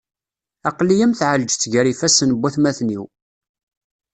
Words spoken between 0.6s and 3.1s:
Aql-i am tɛelǧet gar yifassen n watmaten-iw.